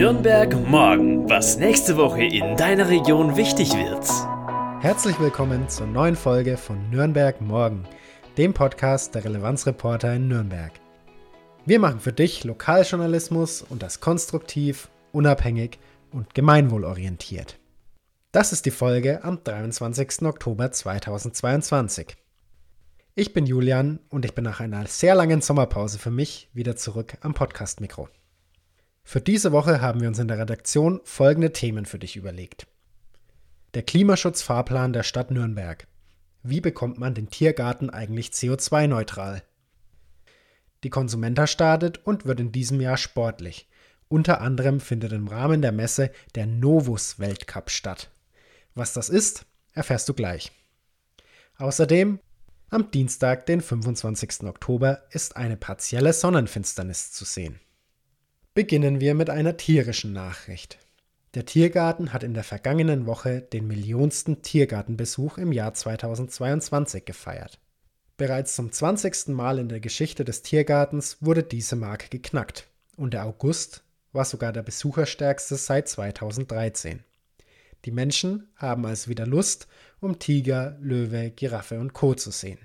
[0.00, 4.08] Nürnberg morgen, was nächste Woche in deiner Region wichtig wird.
[4.82, 7.86] Herzlich willkommen zur neuen Folge von Nürnberg morgen,
[8.38, 10.72] dem Podcast der Relevanzreporter in Nürnberg.
[11.66, 15.78] Wir machen für dich Lokaljournalismus und das konstruktiv, unabhängig
[16.12, 17.58] und gemeinwohlorientiert.
[18.32, 20.22] Das ist die Folge am 23.
[20.22, 22.16] Oktober 2022.
[23.16, 27.18] Ich bin Julian und ich bin nach einer sehr langen Sommerpause für mich wieder zurück
[27.20, 28.08] am Podcast-Mikro.
[29.10, 32.68] Für diese Woche haben wir uns in der Redaktion folgende Themen für dich überlegt.
[33.74, 35.88] Der Klimaschutzfahrplan der Stadt Nürnberg.
[36.44, 39.42] Wie bekommt man den Tiergarten eigentlich CO2-neutral?
[40.84, 43.68] Die Konsumenta startet und wird in diesem Jahr sportlich.
[44.06, 48.12] Unter anderem findet im Rahmen der Messe der Novus Weltcup statt.
[48.76, 50.52] Was das ist, erfährst du gleich.
[51.58, 52.20] Außerdem,
[52.68, 54.44] am Dienstag, den 25.
[54.44, 57.58] Oktober, ist eine partielle Sonnenfinsternis zu sehen.
[58.60, 60.76] Beginnen wir mit einer tierischen Nachricht.
[61.32, 67.58] Der Tiergarten hat in der vergangenen Woche den millionsten Tiergartenbesuch im Jahr 2022 gefeiert.
[68.18, 69.28] Bereits zum 20.
[69.28, 72.66] Mal in der Geschichte des Tiergartens wurde diese Marke geknackt
[72.98, 77.02] und der August war sogar der besucherstärkste seit 2013.
[77.86, 79.68] Die Menschen haben also wieder Lust,
[80.00, 82.12] um Tiger, Löwe, Giraffe und Co.
[82.12, 82.58] zu sehen.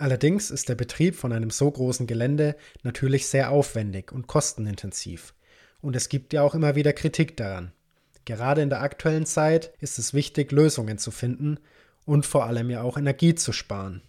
[0.00, 5.34] Allerdings ist der Betrieb von einem so großen Gelände natürlich sehr aufwendig und kostenintensiv.
[5.82, 7.72] Und es gibt ja auch immer wieder Kritik daran.
[8.24, 11.60] Gerade in der aktuellen Zeit ist es wichtig, Lösungen zu finden
[12.06, 14.00] und vor allem ja auch Energie zu sparen.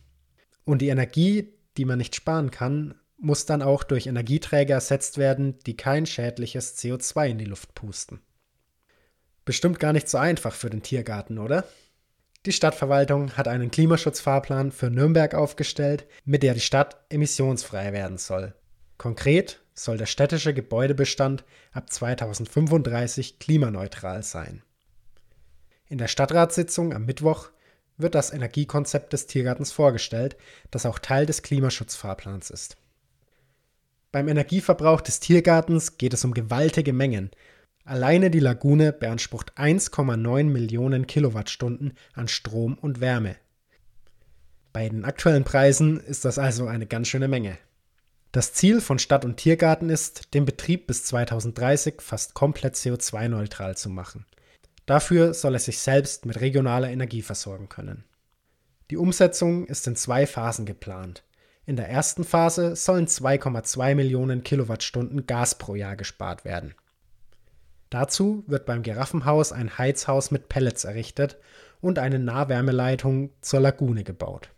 [0.63, 5.59] Und die Energie, die man nicht sparen kann, muss dann auch durch Energieträger ersetzt werden,
[5.65, 8.21] die kein schädliches CO2 in die Luft pusten.
[9.43, 11.65] Bestimmt gar nicht so einfach für den Tiergarten, oder?
[12.47, 18.55] Die Stadtverwaltung hat einen Klimaschutzfahrplan für Nürnberg aufgestellt, mit der die Stadt emissionsfrei werden soll.
[18.97, 24.63] Konkret soll der städtische Gebäudebestand ab 2035 klimaneutral sein.
[25.87, 27.49] In der Stadtratssitzung am Mittwoch
[27.97, 30.35] wird das Energiekonzept des Tiergartens vorgestellt,
[30.71, 32.75] das auch Teil des Klimaschutzfahrplans ist.
[34.11, 37.29] Beim Energieverbrauch des Tiergartens geht es um gewaltige Mengen
[37.83, 43.35] Alleine die Lagune beansprucht 1,9 Millionen Kilowattstunden an Strom und Wärme.
[44.71, 47.57] Bei den aktuellen Preisen ist das also eine ganz schöne Menge.
[48.31, 53.89] Das Ziel von Stadt- und Tiergarten ist, den Betrieb bis 2030 fast komplett CO2-neutral zu
[53.89, 54.25] machen.
[54.85, 58.05] Dafür soll er sich selbst mit regionaler Energie versorgen können.
[58.89, 61.23] Die Umsetzung ist in zwei Phasen geplant.
[61.65, 66.73] In der ersten Phase sollen 2,2 Millionen Kilowattstunden Gas pro Jahr gespart werden.
[67.91, 71.37] Dazu wird beim Giraffenhaus ein Heizhaus mit Pellets errichtet
[71.81, 74.49] und eine Nahwärmeleitung zur Lagune gebaut.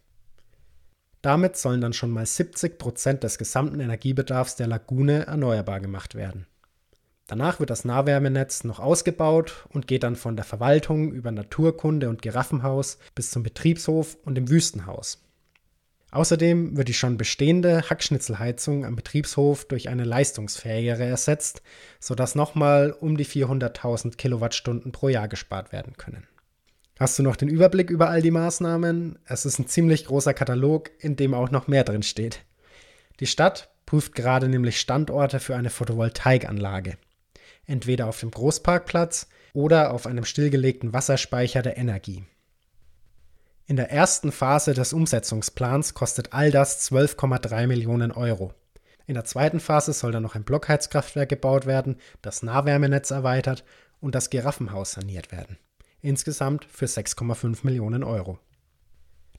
[1.23, 6.45] Damit sollen dann schon mal 70 Prozent des gesamten Energiebedarfs der Lagune erneuerbar gemacht werden.
[7.25, 12.21] Danach wird das Nahwärmenetz noch ausgebaut und geht dann von der Verwaltung über Naturkunde und
[12.21, 15.22] Giraffenhaus bis zum Betriebshof und dem Wüstenhaus.
[16.13, 21.63] Außerdem wird die schon bestehende Hackschnitzelheizung am Betriebshof durch eine leistungsfähigere ersetzt,
[21.99, 26.27] sodass nochmal um die 400.000 Kilowattstunden pro Jahr gespart werden können.
[26.99, 29.17] Hast du noch den Überblick über all die Maßnahmen?
[29.25, 32.41] Es ist ein ziemlich großer Katalog, in dem auch noch mehr drin steht.
[33.19, 36.95] Die Stadt prüft gerade nämlich Standorte für eine Photovoltaikanlage.
[37.65, 42.23] Entweder auf dem Großparkplatz oder auf einem stillgelegten Wasserspeicher der Energie.
[43.65, 48.53] In der ersten Phase des Umsetzungsplans kostet all das 12,3 Millionen Euro.
[49.05, 53.63] In der zweiten Phase soll dann noch ein Blockheizkraftwerk gebaut werden, das Nahwärmenetz erweitert
[54.01, 55.57] und das Giraffenhaus saniert werden.
[56.01, 58.37] Insgesamt für 6,5 Millionen Euro.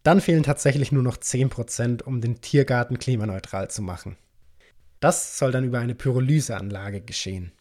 [0.02, 4.16] Dann fehlen tatsächlich nur noch 10 Prozent, um den Tiergarten klimaneutral zu machen.
[5.00, 7.52] Das soll dann über eine Pyrolyseanlage geschehen.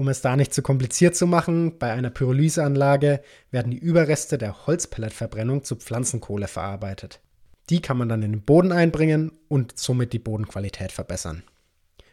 [0.00, 4.66] Um es da nicht zu kompliziert zu machen, bei einer Pyrolyseanlage werden die Überreste der
[4.66, 7.20] Holzpelletverbrennung zu Pflanzenkohle verarbeitet.
[7.68, 11.42] Die kann man dann in den Boden einbringen und somit die Bodenqualität verbessern.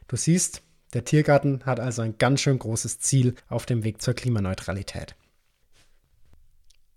[0.09, 0.63] Du siehst,
[0.93, 5.15] der Tiergarten hat also ein ganz schön großes Ziel auf dem Weg zur Klimaneutralität.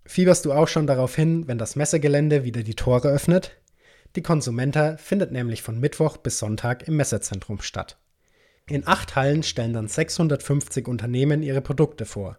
[0.05, 3.57] Fieberst du auch schon darauf hin, wenn das Messegelände wieder die Tore öffnet?
[4.17, 7.97] Die Konsumenta findet nämlich von Mittwoch bis Sonntag im Messezentrum statt.
[8.71, 12.39] In acht Hallen stellen dann 650 Unternehmen ihre Produkte vor.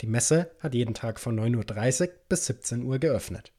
[0.00, 3.52] Die Messe hat jeden Tag von 9.30 Uhr bis 17 Uhr geöffnet.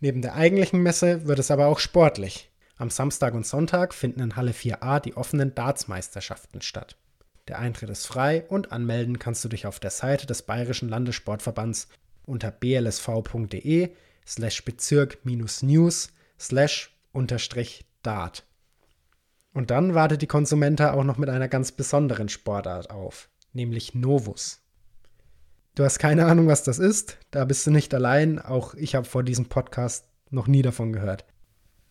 [0.00, 2.50] Neben der eigentlichen Messe wird es aber auch sportlich.
[2.76, 6.98] Am Samstag und Sonntag finden in Halle 4a die offenen Dartsmeisterschaften statt.
[7.48, 11.88] Der Eintritt ist frei und anmelden kannst du dich auf der Seite des Bayerischen Landessportverbands
[12.26, 13.88] unter blsv.de
[14.26, 18.44] slash bezirk-news slash unterstrich dart.
[19.58, 24.60] Und dann wartet die Konsumenta auch noch mit einer ganz besonderen Sportart auf, nämlich Novus.
[25.74, 29.04] Du hast keine Ahnung, was das ist, da bist du nicht allein, auch ich habe
[29.04, 31.24] vor diesem Podcast noch nie davon gehört.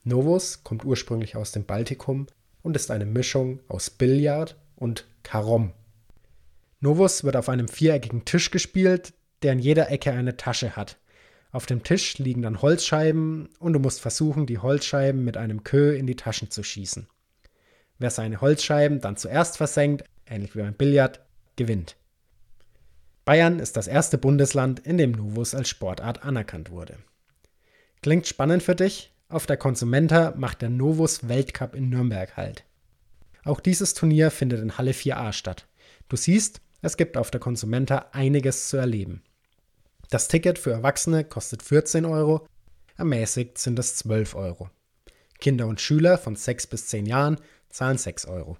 [0.06, 2.28] Novus kommt ursprünglich aus dem Baltikum
[2.62, 5.74] und ist eine Mischung aus Billard und Karom.
[6.80, 9.14] Novus wird auf einem viereckigen Tisch gespielt,
[9.44, 10.96] der in jeder Ecke eine Tasche hat.
[11.52, 15.94] Auf dem Tisch liegen dann Holzscheiben und du musst versuchen, die Holzscheiben mit einem Kö
[15.94, 17.10] in die Taschen zu schießen.
[18.00, 21.22] Wer seine Holzscheiben dann zuerst versenkt, ähnlich wie beim Billard,
[21.56, 21.96] gewinnt.
[23.26, 26.98] Bayern ist das erste Bundesland, in dem Novus als Sportart anerkannt wurde.
[28.02, 29.14] Klingt spannend für dich?
[29.30, 32.64] Auf der Konsumenta macht der Novus Weltcup in Nürnberg halt.
[33.44, 35.68] Auch dieses Turnier findet in Halle 4a statt.
[36.08, 39.24] Du siehst, es gibt auf der Konsumenta einiges zu erleben.
[40.10, 42.48] Das Ticket für Erwachsene kostet 14 Euro,
[42.96, 44.70] ermäßigt sind es 12 Euro.
[45.40, 47.38] Kinder und Schüler von 6 bis 10 Jahren
[47.70, 48.58] zahlen 6 Euro.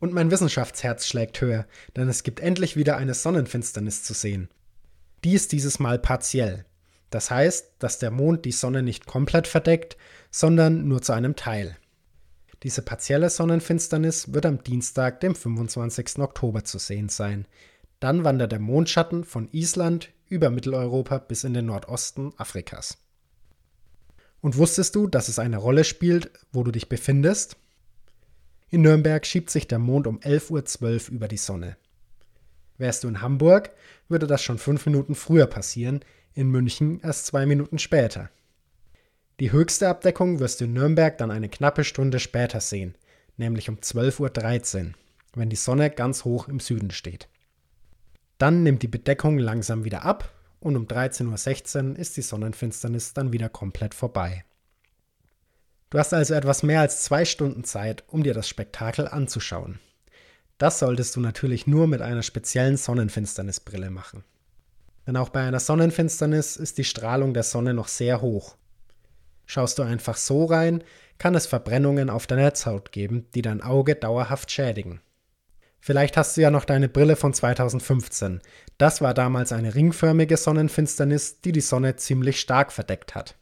[0.00, 1.66] Und mein Wissenschaftsherz schlägt höher,
[1.96, 4.48] denn es gibt endlich wieder eine Sonnenfinsternis zu sehen.
[5.24, 6.64] Die ist dieses Mal partiell.
[7.10, 9.96] Das heißt, dass der Mond die Sonne nicht komplett verdeckt,
[10.30, 11.76] sondern nur zu einem Teil.
[12.62, 16.18] Diese partielle Sonnenfinsternis wird am Dienstag, dem 25.
[16.18, 17.46] Oktober zu sehen sein.
[18.00, 22.98] Dann wandert der Mondschatten von Island über Mitteleuropa bis in den Nordosten Afrikas.
[24.40, 27.56] Und wusstest du, dass es eine Rolle spielt, wo du dich befindest?
[28.70, 31.76] In Nürnberg schiebt sich der Mond um 11.12 Uhr über die Sonne.
[32.76, 33.70] Wärst du in Hamburg,
[34.08, 36.00] würde das schon fünf Minuten früher passieren,
[36.34, 38.30] in München erst zwei Minuten später.
[39.40, 42.94] Die höchste Abdeckung wirst du in Nürnberg dann eine knappe Stunde später sehen,
[43.36, 44.92] nämlich um 12.13 Uhr,
[45.34, 47.28] wenn die Sonne ganz hoch im Süden steht.
[48.38, 53.32] Dann nimmt die Bedeckung langsam wieder ab und um 13.16 Uhr ist die Sonnenfinsternis dann
[53.32, 54.44] wieder komplett vorbei.
[55.90, 59.78] Du hast also etwas mehr als zwei Stunden Zeit, um dir das Spektakel anzuschauen.
[60.58, 64.24] Das solltest du natürlich nur mit einer speziellen Sonnenfinsternisbrille machen.
[65.06, 68.56] Denn auch bei einer Sonnenfinsternis ist die Strahlung der Sonne noch sehr hoch.
[69.46, 70.84] Schaust du einfach so rein,
[71.16, 75.00] kann es Verbrennungen auf der Netzhaut geben, die dein Auge dauerhaft schädigen.
[75.88, 78.42] Vielleicht hast du ja noch deine Brille von 2015.
[78.76, 83.38] Das war damals eine ringförmige Sonnenfinsternis, die die Sonne ziemlich stark verdeckt hat.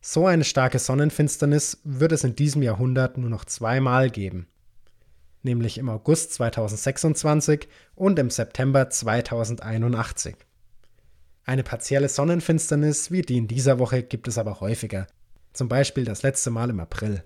[0.00, 4.46] So eine starke Sonnenfinsternis wird es in diesem Jahrhundert nur noch zweimal geben,
[5.42, 7.66] nämlich im August 2026
[7.96, 10.36] und im September 2081.
[11.46, 15.08] Eine partielle Sonnenfinsternis wie die in dieser Woche gibt es aber häufiger,
[15.52, 17.24] zum Beispiel das letzte Mal im April.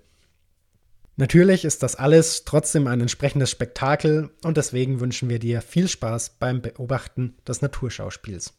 [1.17, 6.37] Natürlich ist das alles trotzdem ein entsprechendes Spektakel und deswegen wünschen wir dir viel Spaß
[6.39, 8.53] beim Beobachten des Naturschauspiels.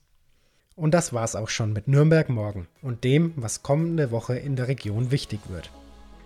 [0.75, 4.69] Und das war's auch schon mit Nürnberg morgen und dem, was kommende Woche in der
[4.69, 5.71] Region wichtig wird.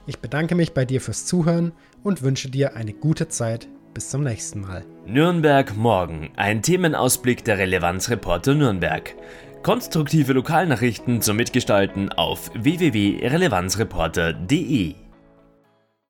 [0.07, 1.73] Ich bedanke mich bei dir fürs Zuhören
[2.05, 3.67] und wünsche dir eine gute Zeit.
[3.93, 4.85] Bis zum nächsten Mal.
[5.07, 9.15] Nürnberg morgen, ein Themenausblick der Relevanzreporter Nürnberg.
[9.63, 15.06] Konstruktive Lokalnachrichten zum Mitgestalten auf www.relevanzreporter.de